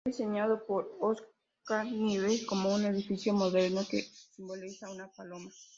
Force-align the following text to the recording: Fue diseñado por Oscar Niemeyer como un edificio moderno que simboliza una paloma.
Fue 0.03 0.13
diseñado 0.13 0.65
por 0.65 0.97
Oscar 0.99 1.85
Niemeyer 1.85 2.43
como 2.47 2.73
un 2.73 2.83
edificio 2.85 3.35
moderno 3.35 3.81
que 3.87 4.01
simboliza 4.01 4.89
una 4.89 5.07
paloma. 5.11 5.51